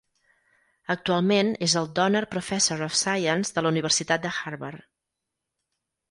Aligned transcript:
Actualment, 0.93 1.51
és 1.65 1.75
el 1.81 1.89
Donner 1.99 2.23
Professor 2.31 2.81
of 2.85 2.95
Science 3.01 3.55
de 3.57 3.63
la 3.65 3.73
Universitat 3.73 4.23
de 4.25 4.31
Harvard. 4.39 4.87